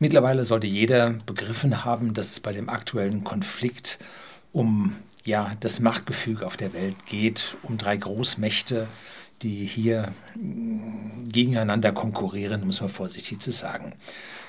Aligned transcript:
Mittlerweile 0.00 0.46
sollte 0.46 0.66
jeder 0.66 1.10
begriffen 1.26 1.84
haben, 1.84 2.14
dass 2.14 2.30
es 2.30 2.40
bei 2.40 2.52
dem 2.54 2.70
aktuellen 2.70 3.22
Konflikt 3.22 3.98
um 4.50 4.96
ja, 5.26 5.52
das 5.60 5.80
Machtgefüge 5.80 6.46
auf 6.46 6.56
der 6.56 6.72
Welt 6.72 6.96
geht, 7.04 7.54
um 7.62 7.76
drei 7.76 7.98
Großmächte, 7.98 8.86
die 9.42 9.66
hier 9.66 10.12
gegeneinander 11.28 11.92
konkurrieren, 11.92 12.64
muss 12.64 12.80
man 12.80 12.88
vorsichtig 12.88 13.40
zu 13.40 13.52
sagen. 13.52 13.92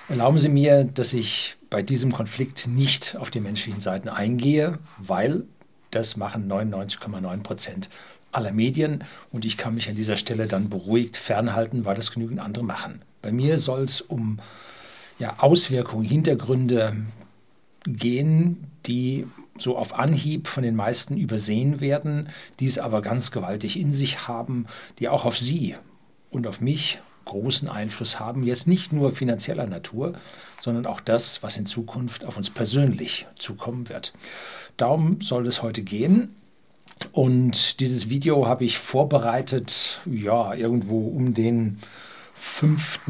Erlauben 0.08 0.38
Sie 0.38 0.48
mir, 0.48 0.86
dass 0.86 1.12
ich 1.12 1.58
bei 1.70 1.82
diesem 1.82 2.14
Konflikt 2.14 2.68
nicht 2.68 3.18
auf 3.18 3.30
die 3.30 3.42
menschlichen 3.42 3.82
Seiten 3.82 4.08
eingehe, 4.08 4.80
weil 5.00 5.44
das 5.92 6.16
machen 6.16 6.50
99,9 6.50 7.44
Prozent 7.44 7.90
aller 8.32 8.54
Medien 8.54 9.04
und 9.32 9.44
ich 9.44 9.58
kann 9.58 9.76
mich 9.76 9.90
an 9.90 9.96
dieser 9.96 10.16
Stelle 10.16 10.48
dann 10.48 10.70
beruhigt 10.70 11.18
fernhalten, 11.18 11.84
weil 11.84 11.96
das 11.96 12.14
genügend 12.14 12.40
andere 12.40 12.64
machen. 12.64 13.02
Bei 13.22 13.34
mir 13.34 13.58
soll 13.60 13.84
es 13.84 14.00
um 14.00 14.40
ja, 15.22 15.36
Auswirkungen, 15.38 16.04
Hintergründe 16.04 16.98
gehen, 17.86 18.66
die 18.88 19.28
so 19.56 19.78
auf 19.78 19.94
Anhieb 19.94 20.48
von 20.48 20.64
den 20.64 20.76
meisten 20.76 21.16
übersehen 21.16 21.80
werden, 21.80 22.30
die 22.60 22.66
es 22.66 22.80
aber 22.80 23.04
ganz 23.04 23.30
gewaltig 23.30 23.80
in 23.80 23.94
sich 23.94 24.28
haben, 24.28 24.66
die 24.98 25.10
auch 25.10 25.26
auf 25.26 25.38
Sie 25.38 25.76
und 26.32 26.48
auf 26.48 26.60
mich 26.60 27.00
großen 27.26 27.70
Einfluss 27.70 28.20
haben, 28.20 28.44
jetzt 28.44 28.68
nicht 28.68 28.92
nur 28.92 29.12
finanzieller 29.12 29.68
Natur, 29.68 30.14
sondern 30.60 30.88
auch 30.88 31.00
das, 31.00 31.44
was 31.44 31.56
in 31.56 31.68
Zukunft 31.68 32.26
auf 32.26 32.36
uns 32.36 32.50
persönlich 32.50 33.28
zukommen 33.38 33.90
wird. 33.90 34.14
Darum 34.76 35.22
soll 35.22 35.46
es 35.46 35.62
heute 35.62 35.84
gehen. 35.84 36.34
Und 37.12 37.80
dieses 37.80 38.10
Video 38.10 38.48
habe 38.48 38.64
ich 38.64 38.80
vorbereitet, 38.80 40.02
ja, 40.06 40.56
irgendwo 40.56 41.10
um 41.10 41.36
den 41.36 41.78
5. 42.34 43.02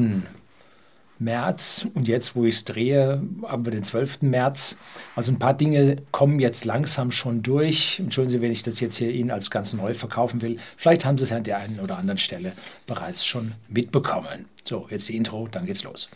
März. 1.22 1.88
Und 1.94 2.08
jetzt, 2.08 2.36
wo 2.36 2.46
ich 2.46 2.56
es 2.56 2.66
drehe, 2.66 3.22
haben 3.44 3.66
wir 3.66 3.72
den 3.72 3.84
12. 3.84 4.24
März. 4.24 4.78
Also 5.16 5.32
ein 5.32 5.40
paar 5.40 5.54
Dinge 5.54 5.98
kommen 6.12 6.40
jetzt 6.40 6.66
langsam 6.66 7.12
schon 7.12 7.44
durch. 7.44 8.00
Entschuldigen 8.00 8.32
Sie, 8.32 8.42
wenn 8.42 8.52
ich 8.52 8.64
das 8.64 8.80
jetzt 8.80 8.98
hier 8.98 9.12
Ihnen 9.12 9.32
als 9.32 9.52
ganz 9.52 9.74
neu 9.74 9.94
verkaufen 9.94 10.42
will. 10.42 10.58
Vielleicht 10.76 11.06
haben 11.06 11.18
Sie 11.18 11.24
es 11.24 11.32
an 11.32 11.44
der 11.44 11.58
einen 11.58 11.80
oder 11.80 11.98
anderen 11.98 12.18
Stelle 12.18 12.54
bereits 12.88 13.26
schon 13.26 13.54
mitbekommen. 13.70 14.46
So, 14.64 14.88
jetzt 14.90 15.08
die 15.10 15.16
Intro, 15.16 15.48
dann 15.48 15.66
geht's 15.66 15.84
los. 15.84 16.10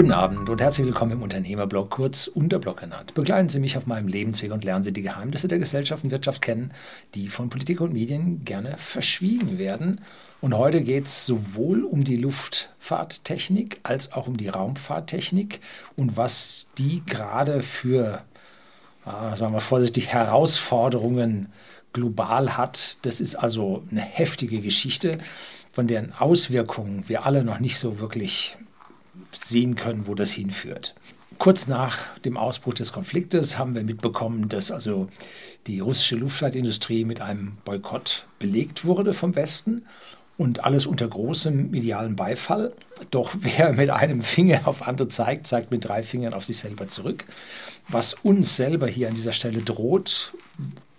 Guten 0.00 0.12
Abend 0.12 0.48
und 0.48 0.62
herzlich 0.62 0.86
willkommen 0.86 1.12
im 1.12 1.22
Unternehmerblog, 1.22 1.90
kurz 1.90 2.26
Unterblog 2.26 2.78
genannt. 2.78 3.12
Begleiten 3.12 3.50
Sie 3.50 3.58
mich 3.58 3.76
auf 3.76 3.86
meinem 3.86 4.08
Lebensweg 4.08 4.50
und 4.50 4.64
lernen 4.64 4.82
Sie 4.82 4.94
die 4.94 5.02
Geheimnisse 5.02 5.46
der 5.46 5.58
Gesellschaft 5.58 6.04
und 6.04 6.10
Wirtschaft 6.10 6.40
kennen, 6.40 6.72
die 7.14 7.28
von 7.28 7.50
Politik 7.50 7.82
und 7.82 7.92
Medien 7.92 8.42
gerne 8.42 8.78
verschwiegen 8.78 9.58
werden. 9.58 10.00
Und 10.40 10.56
heute 10.56 10.80
geht 10.80 11.04
es 11.04 11.26
sowohl 11.26 11.84
um 11.84 12.02
die 12.02 12.16
Luftfahrttechnik 12.16 13.80
als 13.82 14.12
auch 14.12 14.26
um 14.26 14.38
die 14.38 14.48
Raumfahrttechnik 14.48 15.60
und 15.96 16.16
was 16.16 16.68
die 16.78 17.02
gerade 17.04 17.62
für, 17.62 18.22
äh, 19.04 19.36
sagen 19.36 19.52
wir 19.52 19.60
vorsichtig, 19.60 20.08
Herausforderungen 20.08 21.52
global 21.92 22.56
hat. 22.56 23.04
Das 23.04 23.20
ist 23.20 23.34
also 23.34 23.84
eine 23.90 24.00
heftige 24.00 24.62
Geschichte, 24.62 25.18
von 25.72 25.86
deren 25.86 26.14
Auswirkungen 26.14 27.06
wir 27.06 27.26
alle 27.26 27.44
noch 27.44 27.60
nicht 27.60 27.78
so 27.78 27.98
wirklich 27.98 28.56
sehen 29.32 29.76
können, 29.76 30.06
wo 30.06 30.14
das 30.14 30.30
hinführt. 30.30 30.94
Kurz 31.38 31.68
nach 31.68 32.18
dem 32.18 32.36
Ausbruch 32.36 32.74
des 32.74 32.92
Konfliktes 32.92 33.56
haben 33.56 33.74
wir 33.74 33.82
mitbekommen, 33.82 34.50
dass 34.50 34.70
also 34.70 35.08
die 35.66 35.80
russische 35.80 36.16
Luftfahrtindustrie 36.16 37.06
mit 37.06 37.22
einem 37.22 37.56
Boykott 37.64 38.26
belegt 38.38 38.84
wurde 38.84 39.14
vom 39.14 39.34
Westen 39.34 39.86
und 40.36 40.64
alles 40.64 40.86
unter 40.86 41.08
großem 41.08 41.70
medialen 41.70 42.16
Beifall. 42.16 42.72
Doch 43.10 43.34
wer 43.40 43.72
mit 43.72 43.90
einem 43.90 44.20
Finger 44.20 44.68
auf 44.68 44.86
andere 44.86 45.08
zeigt, 45.08 45.46
zeigt 45.46 45.70
mit 45.70 45.84
drei 45.84 46.02
Fingern 46.02 46.34
auf 46.34 46.44
sich 46.44 46.58
selber 46.58 46.88
zurück. 46.88 47.24
Was 47.88 48.14
uns 48.14 48.56
selber 48.56 48.86
hier 48.86 49.08
an 49.08 49.14
dieser 49.14 49.32
Stelle 49.32 49.62
droht, 49.62 50.34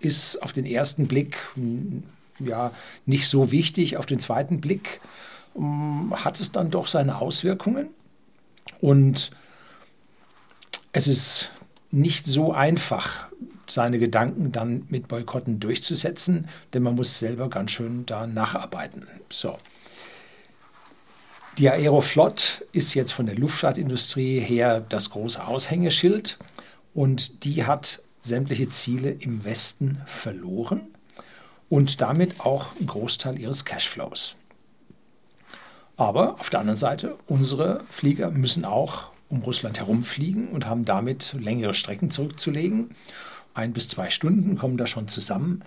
ist 0.00 0.42
auf 0.42 0.52
den 0.52 0.66
ersten 0.66 1.06
Blick 1.06 1.38
hm, 1.54 2.02
ja 2.40 2.72
nicht 3.06 3.28
so 3.28 3.52
wichtig. 3.52 3.96
Auf 3.96 4.06
den 4.06 4.18
zweiten 4.18 4.60
Blick 4.60 5.00
hm, 5.54 6.12
hat 6.16 6.40
es 6.40 6.50
dann 6.50 6.70
doch 6.70 6.88
seine 6.88 7.20
Auswirkungen. 7.20 7.90
Und 8.80 9.30
es 10.92 11.06
ist 11.06 11.50
nicht 11.90 12.26
so 12.26 12.52
einfach, 12.52 13.26
seine 13.66 13.98
Gedanken 13.98 14.52
dann 14.52 14.86
mit 14.88 15.08
Boykotten 15.08 15.60
durchzusetzen, 15.60 16.48
denn 16.72 16.82
man 16.82 16.94
muss 16.94 17.18
selber 17.18 17.48
ganz 17.48 17.70
schön 17.70 18.04
da 18.06 18.26
nacharbeiten. 18.26 19.06
So. 19.30 19.58
Die 21.58 21.68
Aeroflot 21.68 22.64
ist 22.72 22.94
jetzt 22.94 23.12
von 23.12 23.26
der 23.26 23.36
Luftfahrtindustrie 23.36 24.40
her 24.40 24.80
das 24.80 25.10
große 25.10 25.44
Aushängeschild 25.46 26.38
und 26.94 27.44
die 27.44 27.64
hat 27.66 28.02
sämtliche 28.22 28.68
Ziele 28.68 29.10
im 29.10 29.44
Westen 29.44 30.00
verloren 30.06 30.82
und 31.68 32.00
damit 32.00 32.40
auch 32.40 32.74
einen 32.76 32.86
Großteil 32.86 33.38
ihres 33.38 33.64
Cashflows. 33.64 34.36
Aber 36.02 36.40
auf 36.40 36.50
der 36.50 36.58
anderen 36.58 36.76
Seite, 36.76 37.16
unsere 37.28 37.80
Flieger 37.88 38.32
müssen 38.32 38.64
auch 38.64 39.12
um 39.28 39.42
Russland 39.42 39.78
herumfliegen 39.78 40.48
und 40.48 40.66
haben 40.66 40.84
damit 40.84 41.32
längere 41.38 41.74
Strecken 41.74 42.10
zurückzulegen. 42.10 42.90
Ein 43.54 43.72
bis 43.72 43.86
zwei 43.86 44.10
Stunden 44.10 44.58
kommen 44.58 44.76
da 44.76 44.88
schon 44.88 45.06
zusammen. 45.06 45.62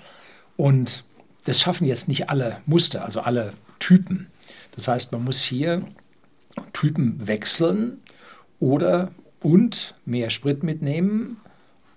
Und 0.57 1.05
das 1.45 1.61
schaffen 1.61 1.87
jetzt 1.87 2.09
nicht 2.09 2.29
alle 2.29 2.57
Muster, 2.65 3.05
also 3.05 3.21
alle 3.21 3.53
Typen. 3.79 4.27
Das 4.75 4.89
heißt, 4.89 5.13
man 5.13 5.23
muss 5.23 5.41
hier 5.41 5.83
Typen 6.73 7.25
wechseln 7.25 8.01
oder 8.59 9.11
und 9.41 9.95
mehr 10.03 10.29
Sprit 10.31 10.63
mitnehmen, 10.63 11.37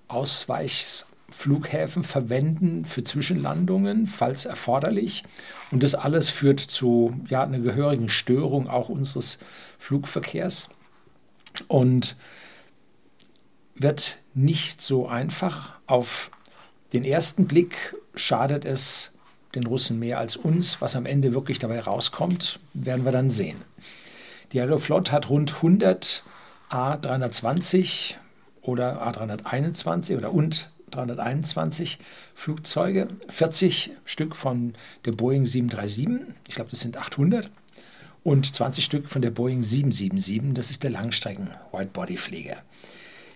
Ausweichs 0.07 1.07
Flughäfen 1.39 2.03
verwenden 2.03 2.85
für 2.85 3.05
Zwischenlandungen, 3.05 4.09
falls 4.09 4.45
erforderlich. 4.45 5.23
Und 5.71 5.85
das 5.85 5.95
alles 5.95 6.31
führt 6.31 6.59
zu 6.59 7.15
ja, 7.29 7.45
einer 7.45 7.61
gehörigen 7.61 8.09
Störung 8.09 8.67
auch 8.67 8.89
unseres 8.89 9.39
Flugverkehrs 9.79 10.69
und 11.69 12.17
wird 13.77 14.19
nicht 14.35 14.83
so 14.83 15.07
einfach. 15.07 15.79
Auf 15.87 16.33
den 16.93 17.05
ersten 17.05 17.47
Blick 17.47 17.95
schadet 18.17 18.65
es 18.65 19.13
den 19.55 19.65
Russen 19.65 20.01
mehr 20.01 20.19
als 20.19 20.37
uns. 20.37 20.81
Was 20.81 20.97
am 20.97 21.07
Ende 21.07 21.35
wirklich 21.35 21.61
dabei 21.61 21.79
rauskommt, 21.79 22.59
werden 22.75 23.05
wir 23.05 23.13
dann 23.13 23.31
sehen. 23.31 23.59
Die 24.53 24.61
Aeroflot 24.61 25.13
hat 25.13 25.31
rund 25.31 25.55
100 25.55 26.25
A320 26.69 28.17
oder 28.61 29.09
A321 29.09 30.17
oder 30.17 30.33
und 30.35 30.69
321 30.91 31.99
Flugzeuge, 32.35 33.09
40 33.29 33.93
Stück 34.05 34.37
von 34.37 34.75
der 35.05 35.13
Boeing 35.13 35.47
737, 35.47 36.35
ich 36.49 36.55
glaube, 36.55 36.71
das 36.71 36.81
sind 36.81 36.97
800, 36.97 37.51
und 38.25 38.55
20 38.55 38.85
Stück 38.85 39.09
von 39.09 39.23
der 39.23 39.31
Boeing 39.31 39.63
777, 39.63 40.55
das 40.55 40.71
ist 40.71 40.83
der 40.83 40.91
Langstrecken-Whitebody-Flieger. 40.91 42.57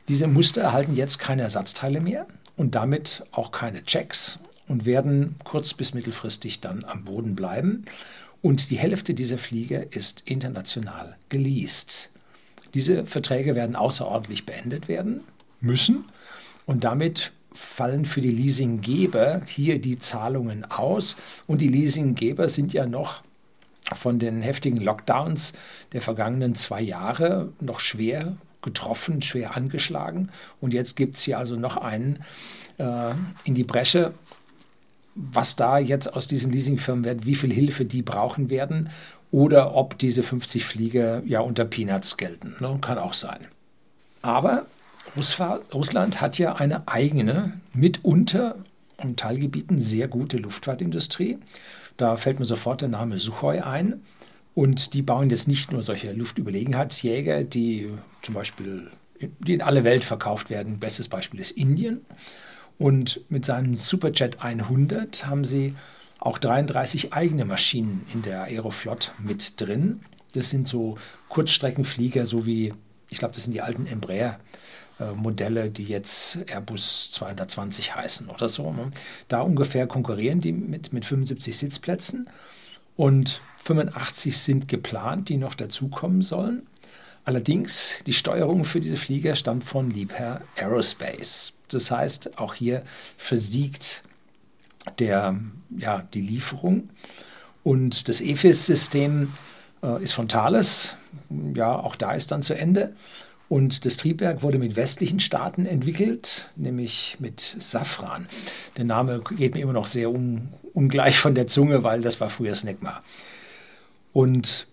Diese 0.08 0.26
Muster 0.26 0.62
erhalten 0.62 0.96
jetzt 0.96 1.18
keine 1.18 1.42
Ersatzteile 1.42 2.00
mehr 2.00 2.26
und 2.56 2.74
damit 2.74 3.24
auch 3.32 3.52
keine 3.52 3.84
Checks 3.84 4.38
und 4.68 4.84
werden 4.84 5.36
kurz- 5.44 5.74
bis 5.74 5.94
mittelfristig 5.94 6.60
dann 6.60 6.84
am 6.84 7.04
Boden 7.04 7.34
bleiben. 7.34 7.84
Und 8.40 8.70
die 8.70 8.78
Hälfte 8.78 9.14
dieser 9.14 9.38
Flieger 9.38 9.92
ist 9.92 10.22
international 10.22 11.16
geleast. 11.28 12.10
Diese 12.74 13.06
Verträge 13.06 13.54
werden 13.54 13.76
außerordentlich 13.76 14.46
beendet 14.46 14.88
werden 14.88 15.20
müssen 15.60 16.04
und 16.66 16.84
damit 16.84 17.32
fallen 17.54 18.04
für 18.04 18.20
die 18.20 18.30
Leasinggeber 18.30 19.42
hier 19.46 19.80
die 19.80 19.98
Zahlungen 19.98 20.64
aus. 20.70 21.16
Und 21.46 21.60
die 21.60 21.68
Leasinggeber 21.68 22.48
sind 22.48 22.72
ja 22.72 22.86
noch 22.86 23.22
von 23.94 24.18
den 24.18 24.42
heftigen 24.42 24.80
Lockdowns 24.80 25.52
der 25.92 26.00
vergangenen 26.00 26.54
zwei 26.54 26.80
Jahre 26.80 27.52
noch 27.60 27.80
schwer 27.80 28.36
getroffen, 28.62 29.22
schwer 29.22 29.56
angeschlagen. 29.56 30.30
Und 30.60 30.72
jetzt 30.72 30.96
gibt 30.96 31.16
es 31.16 31.22
hier 31.22 31.38
also 31.38 31.56
noch 31.56 31.76
einen 31.76 32.24
äh, 32.78 33.12
in 33.44 33.54
die 33.54 33.64
Bresche, 33.64 34.12
was 35.14 35.56
da 35.56 35.78
jetzt 35.78 36.14
aus 36.14 36.26
diesen 36.26 36.52
Leasingfirmen 36.52 37.04
wird, 37.04 37.26
wie 37.26 37.34
viel 37.34 37.52
Hilfe 37.52 37.84
die 37.84 38.02
brauchen 38.02 38.48
werden 38.50 38.88
oder 39.30 39.74
ob 39.74 39.98
diese 39.98 40.22
50 40.22 40.64
Flieger 40.64 41.22
ja 41.26 41.40
unter 41.40 41.64
Peanuts 41.64 42.16
gelten. 42.16 42.54
Ne? 42.60 42.78
Kann 42.80 42.98
auch 42.98 43.14
sein. 43.14 43.46
Aber 44.22 44.66
Russland 45.16 46.20
hat 46.20 46.38
ja 46.38 46.54
eine 46.54 46.88
eigene, 46.88 47.60
mitunter 47.74 48.56
in 48.98 49.16
Teilgebieten 49.16 49.80
sehr 49.80 50.08
gute 50.08 50.36
Luftfahrtindustrie. 50.38 51.38
Da 51.96 52.16
fällt 52.16 52.38
mir 52.38 52.46
sofort 52.46 52.80
der 52.80 52.88
Name 52.88 53.18
Suchoi 53.18 53.60
ein. 53.60 54.02
Und 54.54 54.94
die 54.94 55.02
bauen 55.02 55.30
jetzt 55.30 55.48
nicht 55.48 55.72
nur 55.72 55.82
solche 55.82 56.12
Luftüberlegenheitsjäger, 56.12 57.44
die 57.44 57.90
zum 58.20 58.34
Beispiel 58.34 58.90
die 59.38 59.54
in 59.54 59.62
alle 59.62 59.84
Welt 59.84 60.04
verkauft 60.04 60.50
werden. 60.50 60.78
Bestes 60.78 61.08
Beispiel 61.08 61.40
ist 61.40 61.52
Indien. 61.52 62.04
Und 62.78 63.20
mit 63.28 63.44
seinem 63.44 63.76
Superjet 63.76 64.42
100 64.42 65.26
haben 65.26 65.44
sie 65.44 65.74
auch 66.18 66.38
33 66.38 67.12
eigene 67.12 67.44
Maschinen 67.44 68.06
in 68.12 68.22
der 68.22 68.44
Aeroflot 68.44 69.12
mit 69.18 69.60
drin. 69.60 70.00
Das 70.34 70.50
sind 70.50 70.66
so 70.66 70.96
Kurzstreckenflieger, 71.28 72.26
so 72.26 72.46
wie, 72.46 72.72
ich 73.10 73.18
glaube, 73.18 73.34
das 73.34 73.44
sind 73.44 73.52
die 73.52 73.60
alten 73.60 73.86
Embraer. 73.86 74.38
Modelle, 75.14 75.70
die 75.70 75.84
jetzt 75.84 76.38
Airbus 76.46 77.10
220 77.12 77.94
heißen 77.94 78.28
oder 78.28 78.48
so. 78.48 78.72
Ne? 78.72 78.90
Da 79.28 79.40
ungefähr 79.40 79.86
konkurrieren 79.86 80.40
die 80.40 80.52
mit, 80.52 80.92
mit 80.92 81.04
75 81.04 81.58
Sitzplätzen 81.58 82.28
und 82.96 83.40
85 83.64 84.38
sind 84.38 84.68
geplant, 84.68 85.28
die 85.28 85.36
noch 85.36 85.54
dazukommen 85.54 86.22
sollen. 86.22 86.66
Allerdings, 87.24 87.98
die 88.06 88.12
Steuerung 88.12 88.64
für 88.64 88.80
diese 88.80 88.96
Flieger 88.96 89.36
stammt 89.36 89.62
von 89.64 89.90
Liebherr 89.90 90.40
Aerospace. 90.56 91.52
Das 91.68 91.90
heißt, 91.90 92.38
auch 92.38 92.54
hier 92.54 92.82
versiegt 93.16 94.02
der, 94.98 95.38
ja, 95.76 96.02
die 96.14 96.20
Lieferung. 96.20 96.88
Und 97.62 98.08
das 98.08 98.20
EFIS-System 98.20 99.32
äh, 99.82 100.02
ist 100.02 100.12
von 100.12 100.28
Thales. 100.28 100.96
Ja, 101.54 101.76
auch 101.76 101.94
da 101.94 102.12
ist 102.12 102.32
dann 102.32 102.42
zu 102.42 102.54
Ende. 102.54 102.94
Und 103.52 103.84
das 103.84 103.98
Triebwerk 103.98 104.42
wurde 104.42 104.58
mit 104.58 104.76
westlichen 104.76 105.20
Staaten 105.20 105.66
entwickelt, 105.66 106.48
nämlich 106.56 107.18
mit 107.20 107.38
Safran. 107.60 108.26
Der 108.78 108.86
Name 108.86 109.22
geht 109.36 109.52
mir 109.52 109.60
immer 109.60 109.74
noch 109.74 109.86
sehr 109.86 110.10
un 110.10 110.48
ungleich 110.72 111.18
von 111.18 111.34
der 111.34 111.46
Zunge, 111.48 111.84
weil 111.84 112.00
das 112.00 112.18
war 112.18 112.30
früher 112.30 112.54
Snegma. 112.54 113.02
Und 114.14 114.68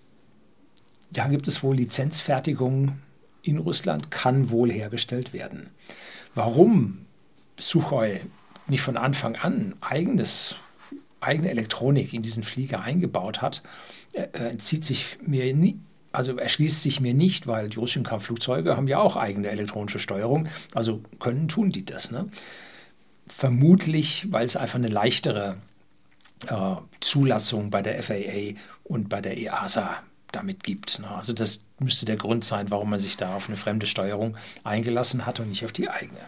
da 1.11 1.27
gibt 1.27 1.49
es 1.49 1.61
wohl 1.61 1.75
Lizenzfertigung 1.75 2.93
in 3.41 3.57
Russland, 3.57 4.11
kann 4.11 4.49
wohl 4.49 4.71
hergestellt 4.71 5.33
werden. 5.33 5.71
Warum 6.33 6.99
Suchoi 7.59 8.21
nicht 8.67 8.81
von 8.81 8.95
Anfang 8.95 9.35
an 9.35 9.75
eigenes, 9.81 10.55
eigene 11.19 11.49
Elektronik 11.49 12.13
in 12.13 12.21
diesen 12.21 12.43
Flieger 12.43 12.79
eingebaut 12.79 13.41
hat, 13.41 13.61
äh, 14.13 14.27
entzieht 14.31 14.85
sich 14.85 15.17
mir 15.21 15.53
nie, 15.53 15.81
also 16.11 16.37
erschließt 16.37 16.81
sich 16.81 16.99
mir 17.01 17.13
nicht, 17.13 17.47
weil 17.47 17.69
die 17.69 17.77
russischen 17.77 18.03
Kampfflugzeuge 18.03 18.75
haben 18.75 18.87
ja 18.87 18.99
auch 18.99 19.15
eigene 19.15 19.49
elektronische 19.49 19.99
Steuerung, 19.99 20.47
also 20.73 21.01
können 21.19 21.47
tun 21.47 21.71
die 21.71 21.85
das. 21.85 22.11
Ne? 22.11 22.29
Vermutlich, 23.27 24.27
weil 24.31 24.45
es 24.45 24.55
einfach 24.55 24.79
eine 24.79 24.87
leichtere 24.87 25.57
äh, 26.47 26.75
Zulassung 26.99 27.69
bei 27.69 27.81
der 27.81 28.01
FAA 28.01 28.55
und 28.83 29.09
bei 29.09 29.21
der 29.21 29.37
EASA 29.37 29.97
damit 30.31 30.63
gibt. 30.63 30.99
Ne? 30.99 31.09
Also 31.09 31.33
das 31.33 31.65
müsste 31.79 32.05
der 32.05 32.17
Grund 32.17 32.43
sein, 32.43 32.71
warum 32.71 32.89
man 32.89 32.99
sich 32.99 33.17
da 33.17 33.35
auf 33.35 33.47
eine 33.47 33.57
fremde 33.57 33.85
Steuerung 33.85 34.37
eingelassen 34.63 35.25
hat 35.25 35.39
und 35.39 35.49
nicht 35.49 35.65
auf 35.65 35.71
die 35.71 35.89
eigene. 35.89 36.19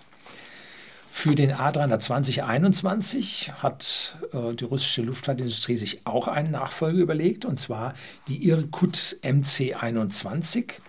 Für 1.22 1.36
den 1.36 1.54
A320-21 1.54 3.52
hat 3.52 4.18
äh, 4.34 4.56
die 4.56 4.64
russische 4.64 5.04
Luftfahrtindustrie 5.04 5.76
sich 5.76 6.02
auch 6.08 6.28
einen 6.28 6.50
Nachfolger 6.50 6.98
überlegt, 6.98 7.46
und 7.46 7.60
zwar 7.60 7.94
die 8.28 8.48
Irkut 8.48 9.18
MC-21. 9.22 10.80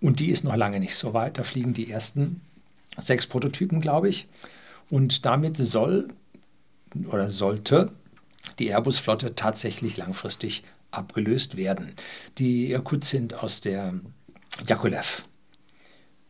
Und 0.00 0.20
die 0.20 0.30
ist 0.30 0.44
noch 0.44 0.54
lange 0.54 0.78
nicht 0.78 0.94
so 0.94 1.14
weit. 1.14 1.36
Da 1.36 1.42
fliegen 1.42 1.74
die 1.74 1.90
ersten 1.90 2.42
sechs 2.96 3.26
Prototypen, 3.26 3.80
glaube 3.80 4.08
ich. 4.08 4.28
Und 4.88 5.26
damit 5.26 5.56
soll 5.56 6.10
oder 7.08 7.28
sollte 7.28 7.90
die 8.60 8.68
Airbus-Flotte 8.68 9.34
tatsächlich 9.34 9.96
langfristig 9.96 10.62
abgelöst 10.92 11.56
werden. 11.56 11.96
Die 12.38 12.70
Irkut 12.70 13.02
sind 13.02 13.34
aus 13.34 13.60
der 13.60 13.94
Jakolev, 14.64 15.24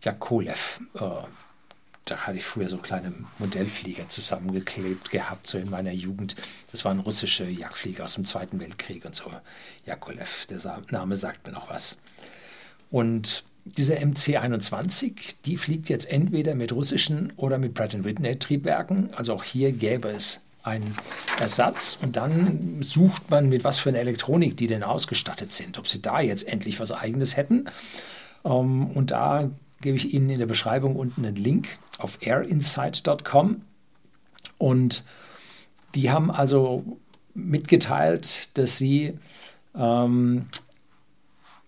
Jakolev 0.03 0.81
äh, 0.95 1.11
da 2.13 2.19
hatte 2.19 2.37
ich 2.37 2.45
früher 2.45 2.69
so 2.69 2.77
kleine 2.77 3.15
Modellflieger 3.39 4.07
zusammengeklebt 4.07 5.11
gehabt, 5.11 5.47
so 5.47 5.57
in 5.57 5.71
meiner 5.71 5.93
Jugend. 5.93 6.37
Das 6.71 6.85
waren 6.85 7.01
russische 7.01 7.45
Jagdflieger 7.45 8.05
aus 8.05 8.15
dem 8.15 8.27
Zweiten 8.27 8.61
Weltkrieg 8.61 9.07
und 9.07 9.15
so. 9.15 9.25
Jakolev, 9.87 10.47
der 10.47 10.83
Name 10.91 11.17
sagt 11.17 11.47
mir 11.47 11.55
noch 11.55 11.71
was. 11.71 11.97
Und 12.91 13.45
diese 13.65 13.95
MC-21, 13.95 15.37
die 15.47 15.57
fliegt 15.57 15.89
jetzt 15.89 16.11
entweder 16.11 16.55
mit 16.55 16.73
russischen 16.73 17.33
oder 17.37 17.57
mit 17.57 17.73
Pratt 17.73 18.05
Whitney 18.05 18.39
Triebwerken. 18.39 19.09
Also 19.15 19.33
auch 19.33 19.45
hier 19.45 19.73
gäbe 19.73 20.09
es 20.09 20.41
einen 20.65 20.95
Ersatz 21.41 21.97
und 22.03 22.17
dann 22.17 22.83
sucht 22.83 23.31
man, 23.31 23.49
mit 23.49 23.65
was 23.65 23.79
für 23.79 23.89
einer 23.89 24.01
Elektronik 24.01 24.55
die 24.59 24.67
denn 24.67 24.83
ausgestattet 24.83 25.51
sind. 25.51 25.79
Ob 25.79 25.89
sie 25.89 26.03
da 26.03 26.21
jetzt 26.21 26.47
endlich 26.47 26.79
was 26.79 26.93
Eigenes 26.93 27.39
hätten. 27.39 27.71
Ähm, 28.45 28.91
und 28.91 29.13
da 29.13 29.51
gebe 29.83 29.97
ich 29.97 30.15
Ihnen 30.15 30.31
in 30.31 30.39
der 30.39 30.47
Beschreibung 30.47 30.97
unten 30.97 31.25
einen 31.25 31.37
Link 31.37 31.69
auf 31.99 32.19
airinsight.com. 32.23 33.63
Und 34.59 35.05
die 35.95 36.11
haben 36.11 36.31
also 36.31 36.85
mitgeteilt, 37.35 38.57
dass 38.57 38.79
sie 38.79 39.19
ähm, 39.77 40.47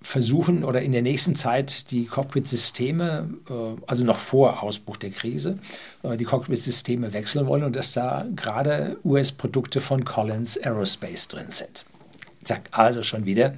versuchen 0.05 0.65
oder 0.65 0.83
in 0.83 0.93
der 0.93 1.03
nächsten 1.03 1.35
Zeit 1.35 1.91
die 1.91 2.05
Cockpit-Systeme, 2.05 3.31
äh, 3.49 3.83
also 3.87 4.05
noch 4.05 4.19
vor 4.19 4.63
Ausbruch 4.63 4.99
der 4.99 5.11
Krise, 5.11 5.59
äh, 6.03 6.17
die 6.17 6.25
Cockpit-Systeme 6.25 7.13
wechseln 7.13 7.47
wollen 7.47 7.65
und 7.65 7.75
dass 7.75 7.93
da 7.93 8.27
gerade 8.37 8.99
US-Produkte 9.05 9.81
von 9.81 10.05
Collins 10.05 10.59
Aerospace 10.59 11.29
drin 11.29 11.51
sind. 11.51 11.87
Zack, 12.45 12.69
also 12.73 13.03
schon 13.03 13.25
wieder 13.25 13.55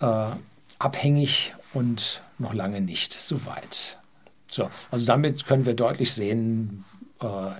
äh, 0.00 0.26
abhängig 0.78 1.52
und 1.74 2.22
noch 2.42 2.54
lange 2.54 2.80
nicht 2.80 3.12
so 3.12 3.46
weit. 3.46 3.98
So, 4.50 4.70
also 4.90 5.06
damit 5.06 5.46
können 5.46 5.64
wir 5.64 5.74
deutlich 5.74 6.12
sehen, 6.12 6.84
äh, 7.20 7.52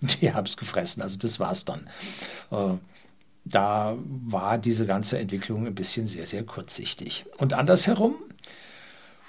die 0.20 0.32
haben 0.32 0.46
es 0.46 0.56
gefressen. 0.56 1.02
Also 1.02 1.18
das 1.18 1.40
war 1.40 1.50
es 1.50 1.64
dann. 1.64 1.88
Äh, 2.50 2.74
da 3.44 3.96
war 4.04 4.58
diese 4.58 4.86
ganze 4.86 5.18
Entwicklung 5.18 5.66
ein 5.66 5.74
bisschen 5.74 6.06
sehr, 6.06 6.26
sehr 6.26 6.44
kurzsichtig. 6.44 7.26
Und 7.38 7.54
andersherum, 7.54 8.16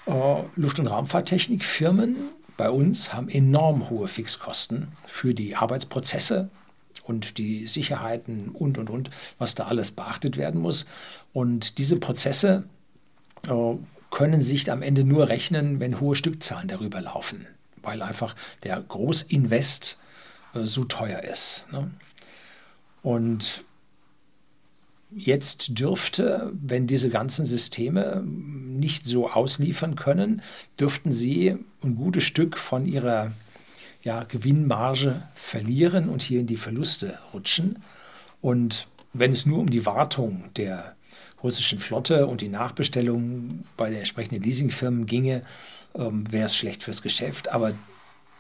äh, 0.05 0.41
Luft- 0.55 0.79
und 0.79 0.87
Raumfahrttechnikfirmen 0.87 2.17
bei 2.57 2.69
uns 2.69 3.13
haben 3.13 3.29
enorm 3.29 3.89
hohe 3.89 4.07
Fixkosten 4.07 4.87
für 5.05 5.33
die 5.35 5.55
Arbeitsprozesse 5.55 6.49
und 7.03 7.37
die 7.37 7.67
Sicherheiten 7.67 8.49
und, 8.49 8.77
und, 8.77 8.89
und, 8.89 9.09
was 9.37 9.55
da 9.55 9.65
alles 9.65 9.91
beachtet 9.91 10.37
werden 10.37 10.61
muss. 10.61 10.85
Und 11.33 11.77
diese 11.77 11.99
Prozesse 11.99 12.63
können 14.09 14.41
sich 14.41 14.71
am 14.71 14.81
Ende 14.81 15.03
nur 15.03 15.29
rechnen, 15.29 15.79
wenn 15.79 15.99
hohe 15.99 16.15
Stückzahlen 16.15 16.67
darüber 16.67 17.01
laufen, 17.01 17.47
weil 17.81 18.01
einfach 18.01 18.35
der 18.63 18.81
Großinvest 18.81 19.99
äh, 20.53 20.65
so 20.65 20.83
teuer 20.83 21.23
ist. 21.23 21.67
Ne? 21.71 21.91
Und 23.03 23.63
jetzt 25.15 25.79
dürfte, 25.79 26.51
wenn 26.53 26.87
diese 26.87 27.09
ganzen 27.09 27.45
Systeme 27.45 28.23
nicht 28.25 29.05
so 29.05 29.29
ausliefern 29.29 29.95
können, 29.95 30.41
dürften 30.79 31.11
sie 31.11 31.57
ein 31.83 31.95
gutes 31.95 32.23
Stück 32.23 32.57
von 32.57 32.85
ihrer 32.85 33.31
ja, 34.03 34.23
Gewinnmarge 34.23 35.21
verlieren 35.35 36.09
und 36.09 36.21
hier 36.21 36.39
in 36.39 36.47
die 36.47 36.57
Verluste 36.57 37.17
rutschen. 37.33 37.79
Und 38.41 38.87
wenn 39.13 39.31
es 39.31 39.45
nur 39.45 39.59
um 39.59 39.69
die 39.69 39.85
Wartung 39.85 40.49
der 40.55 40.96
russischen 41.43 41.79
Flotte 41.79 42.27
und 42.27 42.41
die 42.41 42.49
Nachbestellung 42.49 43.63
bei 43.77 43.89
den 43.89 43.99
entsprechenden 43.99 44.43
Leasingfirmen 44.43 45.05
ginge, 45.05 45.41
ähm, 45.95 46.31
wäre 46.31 46.45
es 46.45 46.55
schlecht 46.55 46.83
fürs 46.83 47.01
Geschäft. 47.01 47.49
Aber 47.49 47.73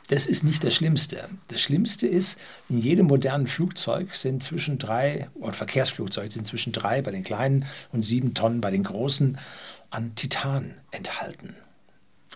das 0.07 0.25
ist 0.25 0.43
nicht 0.43 0.63
das 0.63 0.73
Schlimmste. 0.73 1.27
Das 1.49 1.61
Schlimmste 1.61 2.07
ist, 2.07 2.39
in 2.69 2.79
jedem 2.79 3.07
modernen 3.07 3.47
Flugzeug 3.47 4.15
sind 4.15 4.41
zwischen 4.41 4.77
drei, 4.77 5.29
oder 5.35 5.53
Verkehrsflugzeug 5.53 6.31
sind 6.31 6.47
zwischen 6.47 6.71
drei 6.71 7.01
bei 7.01 7.11
den 7.11 7.23
kleinen 7.23 7.65
und 7.91 8.03
sieben 8.03 8.33
Tonnen 8.33 8.61
bei 8.61 8.71
den 8.71 8.83
großen 8.83 9.37
an 9.89 10.15
Titan 10.15 10.75
enthalten. 10.91 11.55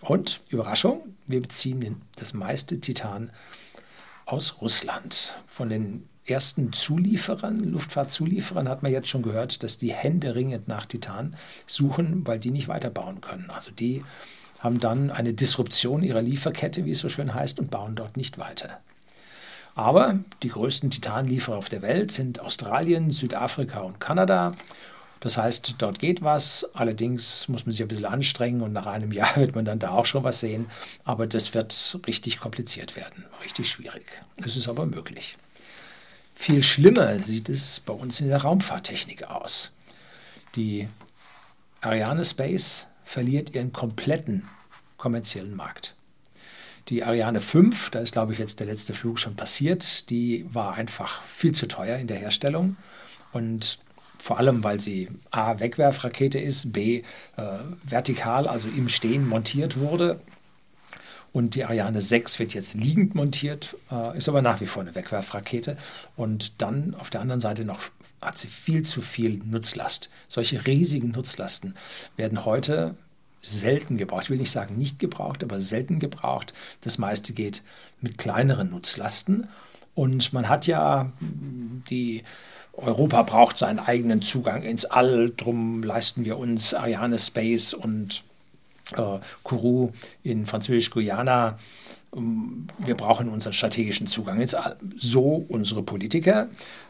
Und, 0.02 0.40
Überraschung, 0.48 1.14
wir 1.26 1.40
beziehen 1.40 2.02
das 2.16 2.34
meiste 2.34 2.80
Titan 2.80 3.30
aus 4.26 4.60
Russland. 4.60 5.36
Von 5.46 5.68
den 5.68 6.08
ersten 6.24 6.72
Zulieferern, 6.72 7.60
Luftfahrtzulieferern, 7.60 8.68
hat 8.68 8.82
man 8.82 8.92
jetzt 8.92 9.08
schon 9.08 9.22
gehört, 9.22 9.62
dass 9.62 9.78
die 9.78 9.92
händeringend 9.92 10.68
nach 10.68 10.86
Titan 10.86 11.36
suchen, 11.66 12.26
weil 12.26 12.38
die 12.38 12.50
nicht 12.50 12.68
weiterbauen 12.68 13.20
können. 13.20 13.50
Also 13.50 13.70
die 13.70 14.04
haben 14.60 14.78
dann 14.78 15.10
eine 15.10 15.34
Disruption 15.34 16.02
ihrer 16.02 16.22
Lieferkette, 16.22 16.84
wie 16.84 16.92
es 16.92 17.00
so 17.00 17.08
schön 17.08 17.34
heißt, 17.34 17.58
und 17.58 17.70
bauen 17.70 17.96
dort 17.96 18.16
nicht 18.16 18.38
weiter. 18.38 18.80
Aber 19.74 20.18
die 20.42 20.50
größten 20.50 20.90
Titanlieferer 20.90 21.56
auf 21.56 21.68
der 21.68 21.82
Welt 21.82 22.12
sind 22.12 22.40
Australien, 22.40 23.10
Südafrika 23.10 23.80
und 23.80 24.00
Kanada. 24.00 24.52
Das 25.20 25.38
heißt, 25.38 25.76
dort 25.78 25.98
geht 25.98 26.22
was. 26.22 26.68
Allerdings 26.74 27.48
muss 27.48 27.64
man 27.64 27.72
sich 27.72 27.82
ein 27.82 27.88
bisschen 27.88 28.04
anstrengen 28.04 28.60
und 28.60 28.72
nach 28.72 28.86
einem 28.86 29.12
Jahr 29.12 29.34
wird 29.36 29.54
man 29.54 29.64
dann 29.64 29.78
da 29.78 29.90
auch 29.90 30.06
schon 30.06 30.24
was 30.24 30.40
sehen. 30.40 30.66
Aber 31.04 31.26
das 31.26 31.54
wird 31.54 31.98
richtig 32.06 32.38
kompliziert 32.38 32.96
werden, 32.96 33.24
richtig 33.44 33.70
schwierig. 33.70 34.22
Es 34.44 34.56
ist 34.56 34.68
aber 34.68 34.86
möglich. 34.86 35.36
Viel 36.34 36.62
schlimmer 36.62 37.18
sieht 37.18 37.48
es 37.48 37.80
bei 37.80 37.92
uns 37.92 38.20
in 38.20 38.28
der 38.28 38.42
Raumfahrttechnik 38.42 39.24
aus. 39.24 39.72
Die 40.56 40.88
Ariane 41.80 42.24
Space 42.24 42.86
verliert 43.04 43.54
ihren 43.54 43.72
kompletten 43.72 44.48
kommerziellen 44.96 45.54
Markt. 45.54 45.94
Die 46.88 47.04
Ariane 47.04 47.40
5, 47.40 47.90
da 47.90 48.00
ist, 48.00 48.12
glaube 48.12 48.32
ich, 48.32 48.38
jetzt 48.38 48.58
der 48.60 48.66
letzte 48.66 48.92
Flug 48.94 49.18
schon 49.18 49.36
passiert, 49.36 50.10
die 50.10 50.46
war 50.52 50.74
einfach 50.74 51.22
viel 51.22 51.52
zu 51.52 51.66
teuer 51.68 51.98
in 51.98 52.06
der 52.06 52.18
Herstellung. 52.18 52.76
Und 53.32 53.78
vor 54.18 54.38
allem, 54.38 54.62
weil 54.62 54.80
sie 54.80 55.08
A, 55.30 55.58
Wegwerfrakete 55.58 56.38
ist, 56.38 56.72
B, 56.72 57.02
äh, 57.36 57.42
vertikal, 57.82 58.46
also 58.46 58.68
im 58.68 58.88
Stehen 58.88 59.28
montiert 59.28 59.78
wurde. 59.78 60.20
Und 61.32 61.54
die 61.54 61.64
Ariane 61.64 62.02
6 62.02 62.38
wird 62.38 62.52
jetzt 62.54 62.74
liegend 62.74 63.14
montiert, 63.14 63.76
äh, 63.90 64.16
ist 64.18 64.28
aber 64.28 64.42
nach 64.42 64.60
wie 64.60 64.66
vor 64.66 64.82
eine 64.82 64.94
Wegwerfrakete. 64.94 65.76
Und 66.16 66.60
dann 66.60 66.94
auf 66.94 67.10
der 67.10 67.22
anderen 67.22 67.40
Seite 67.40 67.64
noch 67.64 67.80
hat 68.20 68.38
sie 68.38 68.48
viel 68.48 68.82
zu 68.82 69.00
viel 69.00 69.40
Nutzlast. 69.44 70.10
Solche 70.28 70.66
riesigen 70.66 71.10
Nutzlasten 71.10 71.74
werden 72.16 72.44
heute 72.44 72.94
selten 73.42 73.96
gebraucht. 73.96 74.24
Ich 74.24 74.30
will 74.30 74.38
nicht 74.38 74.52
sagen 74.52 74.76
nicht 74.76 74.98
gebraucht, 74.98 75.42
aber 75.42 75.60
selten 75.60 75.98
gebraucht. 75.98 76.52
Das 76.82 76.98
meiste 76.98 77.32
geht 77.32 77.62
mit 78.00 78.18
kleineren 78.18 78.70
Nutzlasten. 78.70 79.48
Und 79.94 80.32
man 80.32 80.48
hat 80.48 80.66
ja 80.66 81.12
die 81.90 82.22
Europa 82.72 83.22
braucht 83.22 83.58
seinen 83.58 83.78
eigenen 83.78 84.22
Zugang 84.22 84.62
ins 84.62 84.86
All, 84.86 85.30
drum 85.36 85.82
leisten 85.82 86.24
wir 86.24 86.38
uns 86.38 86.72
Ariane 86.72 87.18
Space 87.18 87.74
und 87.74 88.24
äh, 88.96 89.20
Kourou 89.42 89.92
in 90.22 90.46
Französisch-Guyana. 90.46 91.58
Ähm, 92.14 92.66
wir 92.78 92.94
brauchen 92.94 93.28
unseren 93.28 93.52
strategischen 93.52 94.06
Zugang 94.06 94.40
ins. 94.40 94.56
So 94.96 95.44
unsere 95.48 95.82
Politiker, 95.82 96.48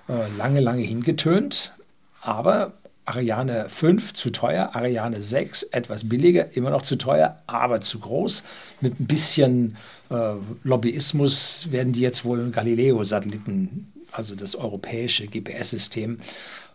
äh, 0.09 0.37
lange, 0.37 0.61
lange 0.61 0.83
hingetönt, 0.83 1.73
aber 2.21 2.73
Ariane 3.05 3.69
5 3.69 4.15
zu 4.15 4.31
teuer, 4.31 4.71
Ariane 4.75 5.21
6 5.21 5.65
etwas 5.65 6.09
billiger, 6.09 6.57
immer 6.57 6.71
noch 6.71 6.83
zu 6.83 6.97
teuer, 6.97 7.43
aber 7.47 7.81
zu 7.81 7.99
groß. 7.99 8.45
Mit 8.81 9.01
ein 9.01 9.07
bisschen 9.07 9.77
äh, 10.11 10.35
Lobbyismus 10.63 11.71
werden 11.73 11.93
die 11.93 12.01
jetzt 12.01 12.25
wohl 12.25 12.51
Galileo-Satelliten, 12.51 13.93
also 14.13 14.37
das 14.37 14.55
europäische 14.55 15.27
GPS-System, 15.27 16.21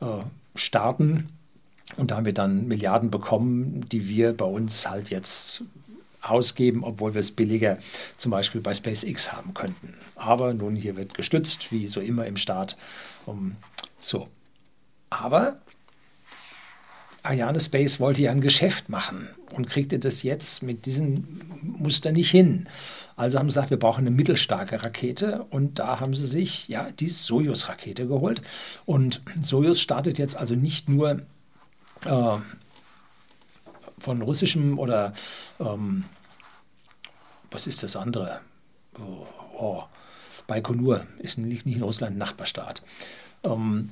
äh, 0.01 0.05
starten 0.55 1.29
und 1.95 2.11
damit 2.11 2.37
dann 2.37 2.67
Milliarden 2.67 3.09
bekommen, 3.09 3.87
die 3.89 4.07
wir 4.07 4.35
bei 4.35 4.45
uns 4.45 4.87
halt 4.87 5.09
jetzt 5.09 5.63
ausgeben, 6.21 6.83
obwohl 6.83 7.13
wir 7.13 7.19
es 7.19 7.31
billiger 7.31 7.77
zum 8.17 8.31
Beispiel 8.31 8.61
bei 8.61 8.73
SpaceX 8.73 9.31
haben 9.31 9.53
könnten. 9.53 9.93
Aber 10.15 10.53
nun, 10.53 10.75
hier 10.75 10.97
wird 10.97 11.13
gestützt, 11.13 11.71
wie 11.71 11.87
so 11.87 12.01
immer 12.01 12.25
im 12.25 12.37
Staat. 12.37 12.75
Um, 13.25 13.55
so. 13.99 14.27
Aber 15.09 15.57
Ariane 17.23 17.59
Space 17.59 17.99
wollte 17.99 18.21
ja 18.21 18.31
ein 18.31 18.41
Geschäft 18.41 18.89
machen 18.89 19.27
und 19.53 19.67
kriegte 19.67 19.99
das 19.99 20.23
jetzt 20.23 20.63
mit 20.63 20.85
diesem 20.85 21.41
Muster 21.61 22.11
nicht 22.11 22.31
hin. 22.31 22.67
Also 23.15 23.39
haben 23.39 23.49
sie 23.49 23.55
gesagt, 23.55 23.69
wir 23.69 23.79
brauchen 23.79 24.01
eine 24.01 24.11
mittelstarke 24.11 24.83
Rakete 24.83 25.45
und 25.49 25.79
da 25.79 25.99
haben 25.99 26.13
sie 26.13 26.27
sich 26.27 26.67
ja 26.67 26.89
die 26.91 27.09
Soyuz-Rakete 27.09 28.07
geholt. 28.07 28.41
Und 28.85 29.21
Soyuz 29.41 29.79
startet 29.79 30.17
jetzt 30.19 30.37
also 30.37 30.55
nicht 30.55 30.87
nur 30.87 31.21
äh, 32.07 32.37
von 33.99 34.21
russischem 34.21 34.79
oder 34.79 35.13
ähm, 35.59 36.05
was 37.51 37.67
ist 37.67 37.83
das 37.83 37.95
andere? 37.95 38.41
Oh, 38.99 39.25
oh, 39.57 39.83
Baikonur 40.47 41.05
ist 41.19 41.37
nicht, 41.37 41.65
nicht 41.65 41.77
in 41.77 41.83
Russland 41.83 42.15
ein 42.15 42.17
Nachbarstaat. 42.17 42.81
Ähm, 43.43 43.89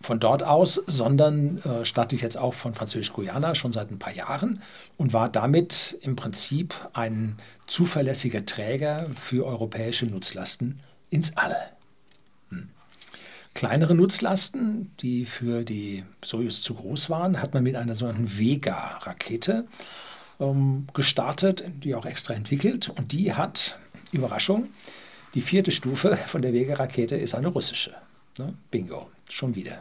von 0.00 0.20
dort 0.20 0.42
aus, 0.42 0.74
sondern 0.86 1.58
äh, 1.62 1.84
startet 1.84 2.22
jetzt 2.22 2.38
auch 2.38 2.54
von 2.54 2.74
Französisch-Guyana 2.74 3.54
schon 3.54 3.72
seit 3.72 3.90
ein 3.90 3.98
paar 3.98 4.12
Jahren 4.12 4.62
und 4.98 5.12
war 5.12 5.28
damit 5.28 5.98
im 6.02 6.16
Prinzip 6.16 6.74
ein 6.92 7.36
zuverlässiger 7.66 8.46
Träger 8.46 9.06
für 9.18 9.44
europäische 9.44 10.06
Nutzlasten 10.06 10.80
ins 11.10 11.36
All. 11.36 11.75
Kleinere 13.56 13.94
Nutzlasten, 13.94 14.90
die 15.00 15.24
für 15.24 15.64
die 15.64 16.04
Soyuz 16.22 16.60
zu 16.60 16.74
groß 16.74 17.08
waren, 17.08 17.40
hat 17.40 17.54
man 17.54 17.62
mit 17.62 17.74
einer 17.74 17.94
sogenannten 17.94 18.36
Vega-Rakete 18.36 19.64
ähm, 20.38 20.86
gestartet, 20.92 21.64
die 21.82 21.94
auch 21.94 22.04
extra 22.04 22.34
entwickelt 22.34 22.90
und 22.90 23.12
die 23.12 23.32
hat, 23.32 23.78
Überraschung, 24.12 24.66
die 25.32 25.40
vierte 25.40 25.72
Stufe 25.72 26.18
von 26.18 26.42
der 26.42 26.52
Vega-Rakete 26.52 27.16
ist 27.16 27.34
eine 27.34 27.48
russische. 27.48 27.94
Ne? 28.36 28.52
Bingo, 28.70 29.08
schon 29.30 29.54
wieder. 29.54 29.80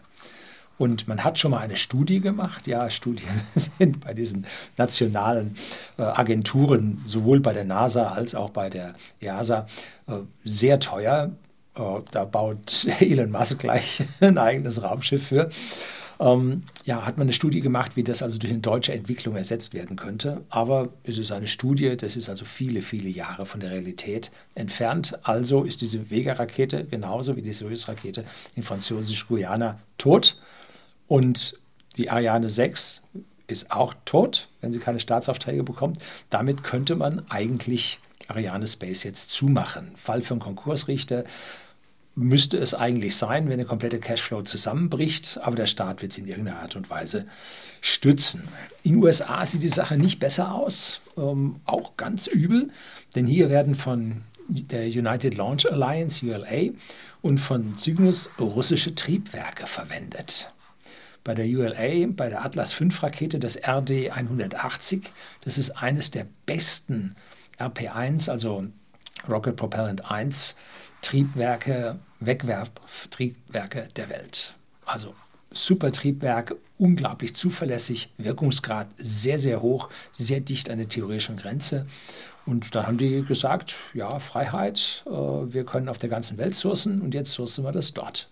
Und 0.77 1.09
man 1.09 1.25
hat 1.25 1.37
schon 1.37 1.51
mal 1.51 1.59
eine 1.59 1.75
Studie 1.75 2.21
gemacht. 2.21 2.67
Ja, 2.67 2.89
Studien 2.89 3.27
sind 3.55 3.99
bei 3.99 4.13
diesen 4.13 4.45
nationalen 4.77 5.55
äh, 5.97 6.03
Agenturen, 6.03 7.01
sowohl 7.03 7.41
bei 7.41 7.51
der 7.51 7.65
NASA 7.65 8.13
als 8.13 8.35
auch 8.35 8.51
bei 8.51 8.69
der 8.69 8.95
EASA, 9.19 9.67
äh, 10.07 10.13
sehr 10.45 10.79
teuer. 10.79 11.31
Äh, 11.75 12.01
da 12.11 12.25
baut 12.25 12.87
Elon 12.99 13.31
Musk 13.31 13.59
gleich 13.59 14.03
ein 14.19 14.37
eigenes 14.37 14.81
Raumschiff 14.81 15.27
für. 15.27 15.49
Ähm, 16.19 16.63
ja, 16.85 17.05
hat 17.05 17.17
man 17.17 17.25
eine 17.25 17.33
Studie 17.33 17.59
gemacht, 17.59 17.95
wie 17.95 18.03
das 18.03 18.23
also 18.23 18.37
durch 18.37 18.51
eine 18.51 18.61
deutsche 18.61 18.93
Entwicklung 18.93 19.35
ersetzt 19.35 19.73
werden 19.73 19.97
könnte. 19.97 20.41
Aber 20.49 20.89
es 21.03 21.17
ist 21.17 21.31
eine 21.31 21.47
Studie, 21.47 21.97
das 21.97 22.15
ist 22.15 22.29
also 22.29 22.45
viele, 22.45 22.81
viele 22.81 23.09
Jahre 23.09 23.45
von 23.45 23.59
der 23.59 23.71
Realität 23.71 24.31
entfernt. 24.55 25.19
Also 25.23 25.63
ist 25.63 25.81
diese 25.81 26.09
Vega-Rakete 26.09 26.85
genauso 26.85 27.35
wie 27.35 27.41
die 27.41 27.51
Soyuz-Rakete 27.51 28.23
in 28.55 28.63
Französisch-Guyana 28.63 29.79
tot. 29.97 30.39
Und 31.07 31.59
die 31.97 32.09
Ariane 32.09 32.49
6 32.49 33.01
ist 33.47 33.71
auch 33.71 33.93
tot, 34.05 34.47
wenn 34.61 34.71
sie 34.71 34.79
keine 34.79 34.99
Staatsaufträge 34.99 35.63
bekommt. 35.63 35.99
Damit 36.29 36.63
könnte 36.63 36.95
man 36.95 37.23
eigentlich 37.29 37.99
Ariane 38.27 38.67
Space 38.67 39.03
jetzt 39.03 39.31
zumachen. 39.31 39.91
Fall 39.95 40.21
für 40.21 40.33
einen 40.33 40.41
Konkursrichter 40.41 41.25
müsste 42.15 42.57
es 42.57 42.73
eigentlich 42.73 43.17
sein, 43.17 43.49
wenn 43.49 43.57
der 43.57 43.67
komplette 43.67 43.99
Cashflow 43.99 44.41
zusammenbricht, 44.43 45.39
aber 45.41 45.57
der 45.57 45.67
Staat 45.67 46.01
wird 46.01 46.13
es 46.13 46.17
in 46.17 46.27
irgendeiner 46.27 46.61
Art 46.61 46.75
und 46.77 46.89
Weise 46.89 47.25
stützen. 47.81 48.47
In 48.83 48.93
den 48.93 49.03
USA 49.03 49.45
sieht 49.45 49.61
die 49.61 49.69
Sache 49.69 49.97
nicht 49.97 50.19
besser 50.19 50.53
aus, 50.53 51.01
ähm, 51.17 51.57
auch 51.65 51.97
ganz 51.97 52.27
übel, 52.27 52.69
denn 53.15 53.27
hier 53.27 53.49
werden 53.49 53.75
von 53.75 54.21
der 54.47 54.85
United 54.85 55.35
Launch 55.35 55.69
Alliance, 55.69 56.25
ULA, 56.25 56.71
und 57.21 57.39
von 57.39 57.75
Cygnus 57.77 58.29
russische 58.39 58.95
Triebwerke 58.95 59.65
verwendet. 59.65 60.51
Bei 61.23 61.33
der 61.33 61.45
ULA, 61.47 62.07
bei 62.09 62.29
der 62.29 62.45
Atlas 62.45 62.71
V 62.71 62.85
Rakete, 63.01 63.39
das 63.39 63.57
RD 63.57 64.11
180, 64.11 65.11
das 65.41 65.57
ist 65.57 65.71
eines 65.71 66.11
der 66.11 66.27
besten 66.45 67.15
RP1, 67.59 68.29
also 68.29 68.67
Rocket 69.27 69.55
Propellant 69.55 70.09
1 70.09 70.55
Triebwerke, 71.05 71.99
Wegwerftriebwerke 72.19 73.89
der 73.95 74.09
Welt. 74.09 74.55
Also 74.85 75.13
super 75.51 75.91
Triebwerk, 75.91 76.55
unglaublich 76.79 77.35
zuverlässig, 77.35 78.11
Wirkungsgrad 78.17 78.87
sehr, 78.97 79.37
sehr 79.37 79.61
hoch, 79.61 79.91
sehr 80.11 80.39
dicht 80.39 80.67
an 80.67 80.79
der 80.79 80.89
theoretischen 80.89 81.37
Grenze. 81.37 81.85
Und 82.47 82.73
da 82.73 82.87
haben 82.87 82.97
die 82.97 83.23
gesagt, 83.23 83.75
ja, 83.93 84.17
Freiheit, 84.17 85.03
äh, 85.05 85.11
wir 85.11 85.63
können 85.63 85.89
auf 85.89 85.99
der 85.99 86.09
ganzen 86.09 86.39
Welt 86.39 86.55
sourcen 86.55 86.99
und 86.99 87.13
jetzt 87.13 87.33
sourcen 87.33 87.63
wir 87.63 87.71
das 87.71 87.93
dort. 87.93 88.27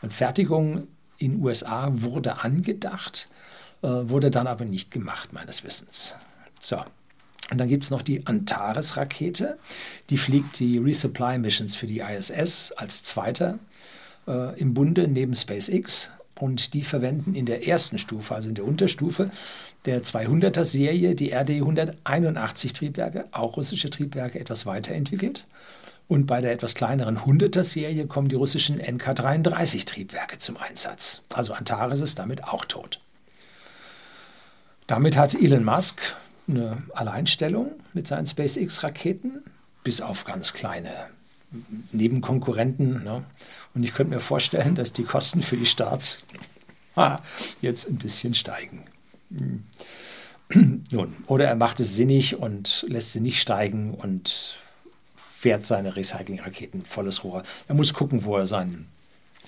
Und 0.00 0.10
Fertigung 0.10 0.88
in 1.18 1.42
USA 1.42 1.90
wurde 1.92 2.42
angedacht, 2.42 3.28
äh, 3.82 3.86
wurde 3.86 4.30
dann 4.30 4.46
aber 4.46 4.64
nicht 4.64 4.90
gemacht, 4.90 5.34
meines 5.34 5.62
Wissens. 5.62 6.14
So, 6.58 6.78
und 7.50 7.58
dann 7.58 7.68
gibt 7.68 7.84
es 7.84 7.90
noch 7.90 8.02
die 8.02 8.26
Antares-Rakete. 8.26 9.58
Die 10.10 10.18
fliegt 10.18 10.58
die 10.58 10.78
Resupply 10.78 11.38
Missions 11.38 11.74
für 11.74 11.86
die 11.86 12.00
ISS 12.00 12.72
als 12.72 13.02
zweiter 13.02 13.58
äh, 14.26 14.58
im 14.60 14.74
Bunde 14.74 15.08
neben 15.08 15.34
SpaceX. 15.34 16.10
Und 16.38 16.74
die 16.74 16.82
verwenden 16.82 17.34
in 17.34 17.46
der 17.46 17.66
ersten 17.66 17.98
Stufe, 17.98 18.34
also 18.34 18.48
in 18.48 18.54
der 18.54 18.64
Unterstufe 18.64 19.30
der 19.86 20.04
200er-Serie, 20.04 21.14
die 21.16 21.34
RD-181 21.34 22.74
Triebwerke, 22.74 23.24
auch 23.32 23.56
russische 23.56 23.90
Triebwerke, 23.90 24.38
etwas 24.38 24.64
weiterentwickelt. 24.64 25.46
Und 26.06 26.26
bei 26.26 26.40
der 26.40 26.52
etwas 26.52 26.74
kleineren 26.74 27.18
100er-Serie 27.18 28.06
kommen 28.06 28.28
die 28.28 28.36
russischen 28.36 28.78
NK-33 28.78 29.84
Triebwerke 29.84 30.38
zum 30.38 30.56
Einsatz. 30.56 31.22
Also 31.32 31.54
Antares 31.54 32.00
ist 32.00 32.18
damit 32.18 32.44
auch 32.44 32.64
tot. 32.64 33.00
Damit 34.86 35.16
hat 35.16 35.34
Elon 35.34 35.64
Musk 35.64 36.00
eine 36.48 36.82
Alleinstellung 36.94 37.72
mit 37.92 38.06
seinen 38.06 38.26
SpaceX-Raketen, 38.26 39.42
bis 39.84 40.00
auf 40.00 40.24
ganz 40.24 40.52
kleine 40.52 40.92
Nebenkonkurrenten. 41.92 43.04
Ne? 43.04 43.24
Und 43.74 43.82
ich 43.82 43.94
könnte 43.94 44.14
mir 44.14 44.20
vorstellen, 44.20 44.74
dass 44.74 44.92
die 44.92 45.04
Kosten 45.04 45.42
für 45.42 45.56
die 45.56 45.66
Starts 45.66 46.22
jetzt 47.60 47.88
ein 47.88 47.96
bisschen 47.96 48.34
steigen. 48.34 48.84
Hm. 49.30 49.64
Nun, 50.90 51.14
oder 51.26 51.46
er 51.46 51.54
macht 51.54 51.78
es 51.78 51.94
sinnig 51.94 52.36
und 52.36 52.84
lässt 52.88 53.12
sie 53.12 53.20
nicht 53.20 53.40
steigen 53.40 53.94
und 53.94 54.58
fährt 55.14 55.66
seine 55.66 55.94
Recycling-Raketen 55.94 56.84
volles 56.84 57.22
Rohr. 57.22 57.42
Er 57.68 57.74
muss 57.74 57.94
gucken, 57.94 58.24
wo 58.24 58.36
er 58.36 58.46
seinen, 58.46 58.88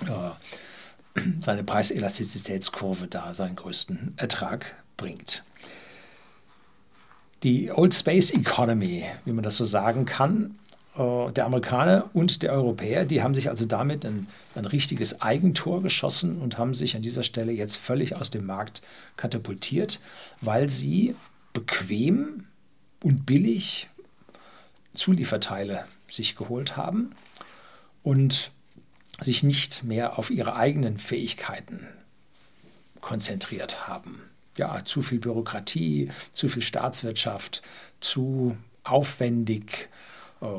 äh, 0.03 1.21
seine 1.41 1.65
Preiselastizitätskurve 1.65 3.09
da 3.09 3.35
seinen 3.35 3.57
größten 3.57 4.15
Ertrag 4.17 4.75
bringt. 4.97 5.43
Die 7.43 7.71
Old 7.73 7.95
Space 7.95 8.31
Economy, 8.31 9.05
wie 9.25 9.33
man 9.33 9.43
das 9.43 9.57
so 9.57 9.65
sagen 9.65 10.05
kann, 10.05 10.59
äh, 10.97 11.33
der 11.33 11.47
Amerikaner 11.47 12.11
und 12.13 12.43
der 12.43 12.53
Europäer, 12.53 13.07
die 13.07 13.23
haben 13.23 13.35
sich 13.35 13.49
also 13.49 13.65
damit 13.65 14.05
ein, 14.05 14.27
ein, 14.55 14.67
richtiges 14.67 15.23
Eigentor 15.23 15.83
geschossen 15.83 16.39
und 16.39 16.59
haben 16.59 16.75
sich 16.75 16.97
an 16.97 17.03
dieser 17.03 17.23
Stelle 17.23 17.53
jetzt 17.53 17.77
völlig 17.77 18.17
aus 18.17 18.31
dem 18.31 18.45
Markt 18.45 18.83
katapultiert, 19.17 20.01
weil 20.43 20.69
sie 20.69 21.15
bequem 21.55 22.45
und 23.03 23.25
billig 23.25 23.89
Zulieferteile 24.95 25.85
sich 26.09 26.37
geholt 26.37 26.77
haben 26.77 27.13
und 28.03 28.51
sich 29.21 29.43
nicht 29.43 29.85
mehr 29.85 30.19
auf 30.19 30.31
ihre 30.31 30.57
eigenen 30.57 30.99
Fähigkeiten 30.99 31.87
konzentriert 33.01 33.89
haben. 33.89 34.30
Ja, 34.61 34.85
zu 34.85 35.01
viel 35.01 35.21
Bürokratie, 35.21 36.11
zu 36.35 36.51
viel 36.51 36.61
Staatswirtschaft, 36.61 37.63
zu 38.01 38.59
aufwendig. 38.85 39.89
Äh, 40.43 40.59